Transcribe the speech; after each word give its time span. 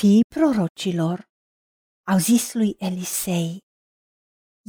Fiii 0.00 0.24
prorocilor 0.34 1.28
au 2.06 2.18
zis 2.18 2.54
lui 2.54 2.74
Elisei, 2.78 3.58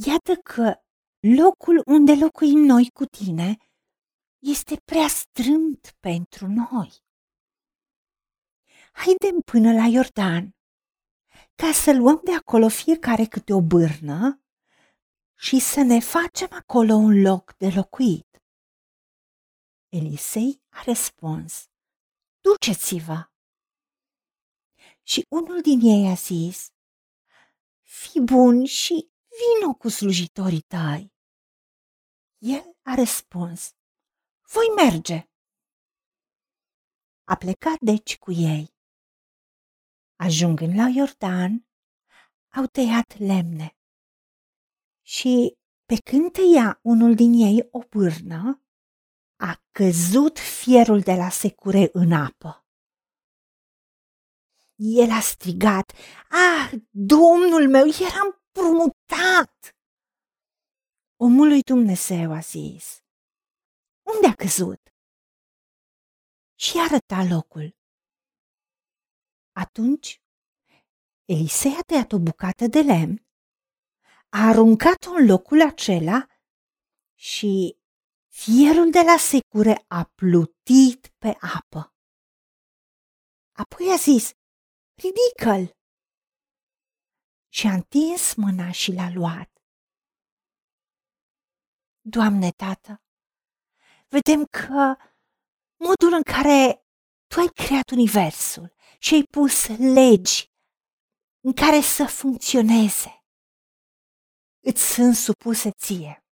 Iată 0.06 0.34
că 0.36 0.74
locul 1.20 1.82
unde 1.86 2.14
locuim 2.14 2.58
noi 2.58 2.90
cu 2.90 3.04
tine 3.04 3.56
este 4.38 4.76
prea 4.84 5.08
strâmt 5.08 5.96
pentru 6.00 6.46
noi. 6.46 6.90
Haidem 8.92 9.40
până 9.44 9.72
la 9.72 9.86
Iordan, 9.86 10.56
ca 11.54 11.72
să 11.72 11.92
luăm 11.92 12.20
de 12.24 12.34
acolo 12.34 12.68
fiecare 12.68 13.24
câte 13.24 13.52
o 13.52 13.60
bârnă 13.60 14.42
și 15.34 15.58
să 15.60 15.80
ne 15.80 16.00
facem 16.00 16.48
acolo 16.50 16.94
un 16.94 17.20
loc 17.20 17.56
de 17.56 17.68
locuit. 17.74 18.42
Elisei 19.88 20.62
a 20.68 20.82
răspuns, 20.84 21.70
duceți-vă. 22.40 23.31
Și 25.02 25.26
unul 25.28 25.60
din 25.60 25.80
ei 25.82 26.10
a 26.10 26.14
zis, 26.14 26.70
fi 27.80 28.20
bun 28.20 28.64
și 28.64 29.10
vino 29.28 29.74
cu 29.74 29.88
slujitorii 29.88 30.60
tăi. 30.60 31.12
El 32.38 32.76
a 32.82 32.94
răspuns, 32.94 33.74
voi 34.52 34.66
merge. 34.76 35.30
A 37.24 37.36
plecat 37.36 37.78
deci 37.80 38.18
cu 38.18 38.32
ei. 38.32 38.74
Ajungând 40.16 40.74
la 40.74 40.88
Iordan, 40.88 41.66
au 42.48 42.66
tăiat 42.66 43.18
lemne. 43.18 43.76
Și 45.02 45.56
pe 45.84 45.96
când 46.04 46.32
tăia 46.32 46.78
unul 46.82 47.14
din 47.14 47.32
ei 47.32 47.68
o 47.70 47.78
pârnă, 47.78 48.62
a 49.36 49.62
căzut 49.70 50.38
fierul 50.38 51.00
de 51.00 51.14
la 51.14 51.28
secure 51.28 51.88
în 51.92 52.12
apă. 52.12 52.61
El 54.84 55.10
a 55.10 55.20
strigat, 55.20 55.92
Ah, 56.30 56.72
domnul 56.90 57.68
meu, 57.68 57.86
eram 58.08 58.42
prumutat! 58.52 59.76
Omul 61.16 61.48
lui 61.48 61.60
Dumnezeu 61.60 62.32
a 62.32 62.40
zis, 62.40 63.02
Unde 64.02 64.26
a 64.26 64.34
căzut? 64.34 64.80
Și 66.54 66.78
arăta 66.78 67.34
locul. 67.34 67.76
Atunci, 69.52 70.22
Elisei 71.24 71.76
a 71.78 71.82
tăiat 71.86 72.12
o 72.12 72.18
bucată 72.18 72.66
de 72.66 72.80
lemn, 72.80 73.26
a 74.28 74.48
aruncat-o 74.48 75.10
în 75.10 75.26
locul 75.26 75.60
acela 75.60 76.26
și 77.14 77.78
fierul 78.28 78.90
de 78.90 79.00
la 79.00 79.16
secure 79.16 79.84
a 79.88 80.04
plutit 80.04 81.14
pe 81.18 81.36
apă. 81.58 81.94
Apoi 83.52 83.86
a 83.92 83.96
zis, 83.96 84.32
ridică-l! 84.94 85.76
Și 87.48 87.66
a 87.66 87.72
întins 87.72 88.34
mâna 88.34 88.70
și 88.70 88.92
l-a 88.92 89.10
luat. 89.14 89.50
Doamne, 92.00 92.50
Tată, 92.50 93.02
vedem 94.08 94.44
că 94.44 94.96
modul 95.76 96.12
în 96.12 96.22
care 96.22 96.86
Tu 97.26 97.40
ai 97.40 97.48
creat 97.54 97.90
Universul 97.90 98.74
și 98.98 99.14
ai 99.14 99.22
pus 99.22 99.66
legi 99.68 100.50
în 101.40 101.52
care 101.52 101.80
să 101.80 102.04
funcționeze, 102.06 103.24
îți 104.60 104.92
sunt 104.94 105.14
supuse 105.14 105.70
ție. 105.70 106.24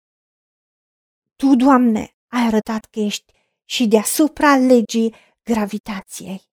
Tu, 1.36 1.56
Doamne, 1.56 2.16
ai 2.26 2.46
arătat 2.46 2.84
că 2.84 3.00
ești 3.00 3.32
și 3.64 3.86
deasupra 3.86 4.56
legii 4.56 5.14
gravitației, 5.42 6.47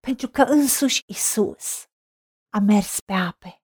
pentru 0.00 0.28
că 0.28 0.42
însuși 0.42 1.02
Isus 1.06 1.88
a 2.48 2.58
mers 2.58 3.00
pe 3.00 3.12
ape, 3.12 3.62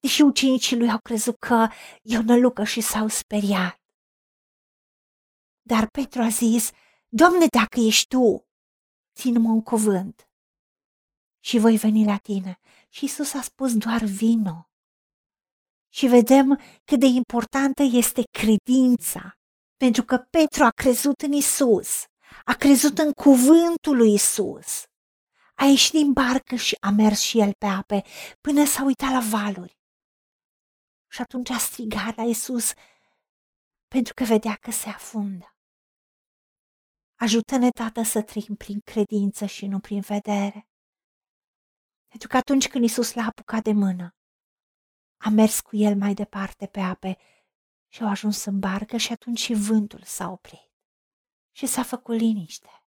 deși 0.00 0.22
ucenicii 0.22 0.76
lui 0.76 0.90
au 0.90 0.98
crezut 0.98 1.38
că 1.38 1.68
e 2.02 2.18
o 2.18 2.22
nălucă 2.22 2.64
și 2.64 2.80
s-au 2.80 3.08
speriat. 3.08 3.80
Dar 5.62 5.88
Petru 5.88 6.22
a 6.22 6.28
zis, 6.28 6.70
Doamne, 7.08 7.46
dacă 7.46 7.80
ești 7.80 8.06
Tu, 8.06 8.46
țin-mă 9.14 9.48
un 9.48 9.62
cuvânt 9.62 10.28
și 11.46 11.58
voi 11.58 11.76
veni 11.76 12.04
la 12.04 12.16
tine. 12.16 12.58
Și 12.88 13.04
Isus 13.04 13.34
a 13.34 13.42
spus 13.42 13.76
doar 13.76 14.02
vino. 14.02 14.70
Și 15.92 16.06
vedem 16.06 16.60
cât 16.84 17.00
de 17.00 17.06
importantă 17.06 17.82
este 17.82 18.22
credința, 18.30 19.38
pentru 19.76 20.04
că 20.04 20.16
Petru 20.16 20.64
a 20.64 20.70
crezut 20.70 21.20
în 21.20 21.32
Isus, 21.32 22.04
a 22.44 22.54
crezut 22.54 22.98
în 22.98 23.12
cuvântul 23.12 23.96
lui 23.96 24.12
Isus. 24.12 24.84
A 25.56 25.64
ieșit 25.64 25.92
din 25.92 26.12
barcă 26.12 26.54
și 26.54 26.76
a 26.80 26.90
mers 26.90 27.20
și 27.20 27.40
el 27.40 27.52
pe 27.52 27.66
ape 27.66 28.02
până 28.40 28.64
s-a 28.64 28.84
uitat 28.84 29.10
la 29.10 29.20
valuri. 29.20 29.78
Și 31.08 31.20
atunci 31.20 31.50
a 31.50 31.58
strigat 31.58 32.16
la 32.16 32.22
Isus 32.22 32.72
pentru 33.88 34.14
că 34.14 34.24
vedea 34.24 34.54
că 34.54 34.70
se 34.70 34.88
afundă. 34.88 35.56
Ajută-ne, 37.14 37.70
Tată, 37.70 38.02
să 38.02 38.22
trăim 38.22 38.54
prin 38.56 38.80
credință 38.80 39.46
și 39.46 39.66
nu 39.66 39.80
prin 39.80 40.00
vedere. 40.00 40.68
Pentru 42.06 42.28
că 42.28 42.36
atunci 42.36 42.68
când 42.68 42.84
Isus 42.84 43.14
l-a 43.14 43.24
apucat 43.24 43.62
de 43.62 43.72
mână, 43.72 44.16
a 45.16 45.28
mers 45.28 45.60
cu 45.60 45.76
el 45.76 45.96
mai 45.96 46.14
departe 46.14 46.66
pe 46.66 46.80
ape 46.80 47.16
și 47.88 48.02
au 48.02 48.08
ajuns 48.08 48.44
în 48.44 48.58
barcă 48.58 48.96
și 48.96 49.12
atunci 49.12 49.38
și 49.38 49.54
vântul 49.54 50.02
s-a 50.02 50.30
oprit 50.30 50.72
și 51.52 51.66
s-a 51.66 51.82
făcut 51.82 52.16
liniște. 52.16 52.85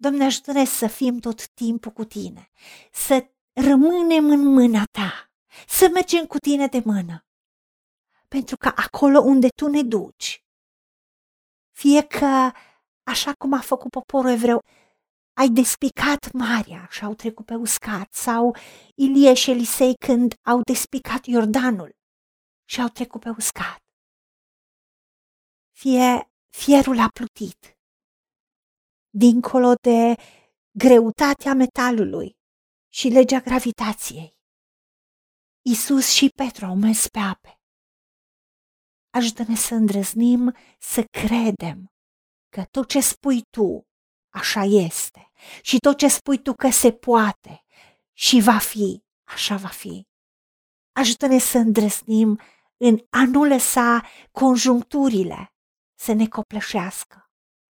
Doamne, 0.00 0.24
ajută-ne 0.24 0.64
să 0.64 0.86
fim 0.86 1.18
tot 1.18 1.48
timpul 1.48 1.92
cu 1.92 2.04
tine, 2.04 2.50
să 2.92 3.30
rămânem 3.52 4.30
în 4.30 4.44
mâna 4.44 4.84
ta, 4.90 5.30
să 5.66 5.88
mergem 5.92 6.26
cu 6.26 6.38
tine 6.38 6.66
de 6.66 6.82
mână. 6.84 7.26
Pentru 8.28 8.56
că 8.56 8.72
acolo 8.76 9.20
unde 9.20 9.48
tu 9.48 9.66
ne 9.66 9.82
duci, 9.82 10.44
fie 11.70 12.02
că, 12.02 12.50
așa 13.02 13.32
cum 13.38 13.52
a 13.52 13.60
făcut 13.60 13.90
poporul 13.90 14.30
evreu, 14.30 14.62
ai 15.36 15.48
despicat 15.48 16.32
marea 16.32 16.86
și 16.90 17.04
au 17.04 17.14
trecut 17.14 17.44
pe 17.44 17.54
uscat, 17.54 18.12
sau 18.14 18.56
Ilie 18.94 19.34
și 19.34 19.50
Elisei 19.50 19.94
când 19.94 20.34
au 20.42 20.60
despicat 20.60 21.26
Iordanul 21.26 21.96
și 22.64 22.80
au 22.80 22.88
trecut 22.88 23.20
pe 23.20 23.28
uscat. 23.28 23.82
Fie 25.70 26.30
fierul 26.48 26.98
a 26.98 27.08
plutit, 27.08 27.77
dincolo 29.10 29.74
de 29.74 30.14
greutatea 30.70 31.54
metalului 31.54 32.36
și 32.88 33.08
legea 33.08 33.40
gravitației. 33.40 34.36
Isus 35.62 36.10
și 36.10 36.30
Petru 36.34 36.64
au 36.64 36.76
mers 36.76 37.08
pe 37.08 37.18
ape. 37.18 37.60
Ajută-ne 39.10 39.54
să 39.54 39.74
îndrăznim 39.74 40.56
să 40.78 41.04
credem 41.04 41.92
că 42.48 42.64
tot 42.64 42.88
ce 42.88 43.00
spui 43.00 43.42
tu 43.50 43.86
așa 44.28 44.62
este 44.62 45.30
și 45.62 45.78
tot 45.78 45.96
ce 45.96 46.08
spui 46.08 46.42
tu 46.42 46.54
că 46.54 46.70
se 46.70 46.92
poate 46.92 47.64
și 48.12 48.40
va 48.40 48.58
fi, 48.58 49.02
așa 49.24 49.56
va 49.56 49.68
fi. 49.68 50.06
Ajută-ne 50.92 51.38
să 51.38 51.58
îndrăznim 51.58 52.40
în 52.76 52.98
a 53.10 53.24
nu 53.24 53.44
lăsa 53.44 54.02
conjuncturile 54.32 55.52
să 55.94 56.12
ne 56.12 56.28
copleșească 56.28 57.27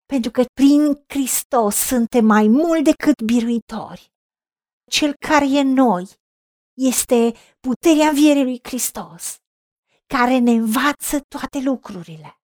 pentru 0.06 0.30
că 0.30 0.44
prin 0.54 1.04
Hristos 1.06 1.76
suntem 1.76 2.24
mai 2.24 2.48
mult 2.48 2.84
decât 2.84 3.22
biruitori. 3.22 4.12
Cel 4.90 5.14
care 5.28 5.44
e 5.44 5.60
în 5.60 5.72
noi 5.72 6.08
este 6.76 7.32
puterea 7.60 8.08
învierii 8.08 8.44
lui 8.44 8.60
Hristos, 8.62 9.36
care 10.06 10.38
ne 10.38 10.50
învață 10.50 11.20
toate 11.28 11.58
lucrurile 11.60 12.40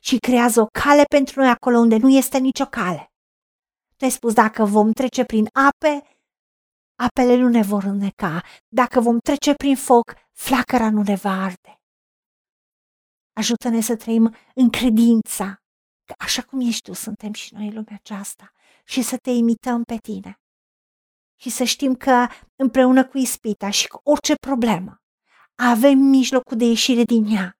și 0.00 0.16
creează 0.16 0.60
o 0.60 0.66
cale 0.66 1.02
pentru 1.02 1.40
noi 1.40 1.50
acolo 1.50 1.78
unde 1.78 1.96
nu 1.96 2.08
este 2.08 2.38
nicio 2.38 2.64
cale. 2.64 3.12
Tu 3.96 4.04
ai 4.04 4.10
spus, 4.10 4.32
dacă 4.32 4.64
vom 4.64 4.92
trece 4.92 5.24
prin 5.24 5.48
ape, 5.52 6.18
apele 6.94 7.36
nu 7.36 7.48
ne 7.48 7.62
vor 7.62 7.82
înneca. 7.84 8.42
Dacă 8.68 9.00
vom 9.00 9.18
trece 9.18 9.54
prin 9.54 9.76
foc, 9.76 10.14
flacăra 10.32 10.90
nu 10.90 11.02
ne 11.02 11.14
va 11.14 11.30
arde. 11.30 11.80
Ajută-ne 13.32 13.80
să 13.80 13.96
trăim 13.96 14.34
în 14.54 14.70
credința 14.70 15.63
că 16.04 16.14
așa 16.18 16.42
cum 16.42 16.60
ești 16.60 16.82
tu, 16.82 16.92
suntem 16.92 17.32
și 17.32 17.54
noi 17.54 17.66
în 17.66 17.74
lumea 17.74 17.94
aceasta 17.94 18.52
și 18.84 19.02
să 19.02 19.16
te 19.16 19.30
imităm 19.30 19.82
pe 19.82 19.96
tine. 19.96 20.40
Și 21.40 21.50
să 21.50 21.64
știm 21.64 21.94
că 21.94 22.26
împreună 22.56 23.06
cu 23.06 23.18
ispita 23.18 23.70
și 23.70 23.88
cu 23.88 24.00
orice 24.02 24.34
problemă 24.34 25.02
avem 25.54 25.98
mijlocul 25.98 26.56
de 26.56 26.64
ieșire 26.64 27.02
din 27.02 27.24
ea. 27.24 27.58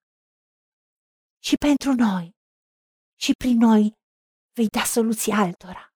Și 1.42 1.54
pentru 1.56 1.92
noi 1.92 2.36
și 3.20 3.32
prin 3.32 3.56
noi 3.56 3.92
vei 4.52 4.66
da 4.66 4.84
soluții 4.84 5.32
altora 5.32 5.88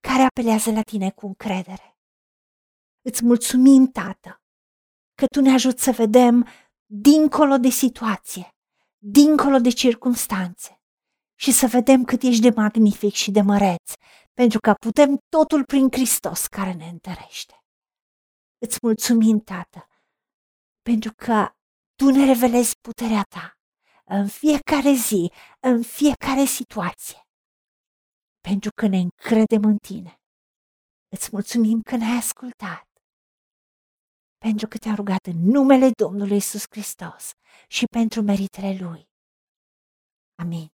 care 0.00 0.22
apelează 0.22 0.70
la 0.70 0.82
tine 0.82 1.10
cu 1.10 1.26
încredere. 1.26 1.98
Îți 3.02 3.24
mulțumim, 3.24 3.86
Tată, 3.86 4.42
că 5.14 5.26
Tu 5.26 5.40
ne 5.40 5.52
ajuți 5.52 5.82
să 5.82 5.90
vedem 5.90 6.48
dincolo 6.86 7.56
de 7.56 7.68
situație, 7.68 8.54
dincolo 8.98 9.58
de 9.58 9.70
circumstanțe, 9.70 10.82
și 11.34 11.52
să 11.52 11.66
vedem 11.66 12.04
cât 12.04 12.22
ești 12.22 12.40
de 12.40 12.50
magnific 12.56 13.12
și 13.12 13.30
de 13.30 13.40
măreț, 13.40 13.92
pentru 14.32 14.58
că 14.58 14.72
putem 14.72 15.18
totul 15.28 15.64
prin 15.64 15.88
Hristos 15.90 16.46
care 16.46 16.72
ne 16.72 16.86
întărește. 16.86 17.54
Îți 18.58 18.78
mulțumim, 18.82 19.38
Tată, 19.40 19.88
pentru 20.82 21.12
că 21.16 21.48
Tu 21.94 22.10
ne 22.10 22.24
revelezi 22.24 22.74
puterea 22.80 23.22
Ta 23.22 23.58
în 24.04 24.28
fiecare 24.28 24.92
zi, 24.92 25.32
în 25.60 25.82
fiecare 25.82 26.44
situație, 26.44 27.26
pentru 28.40 28.70
că 28.74 28.86
ne 28.86 28.96
încredem 28.96 29.64
în 29.64 29.76
Tine. 29.76 30.18
Îți 31.08 31.28
mulțumim 31.32 31.80
că 31.82 31.96
ne-ai 31.96 32.16
ascultat, 32.16 32.88
pentru 34.38 34.66
că 34.68 34.78
te-am 34.78 34.94
rugat 34.94 35.26
în 35.26 35.38
numele 35.44 35.90
Domnului 35.90 36.36
Isus 36.36 36.64
Hristos 36.70 37.32
și 37.68 37.84
pentru 37.84 38.22
meritele 38.22 38.76
Lui. 38.80 39.08
Amin. 40.34 40.73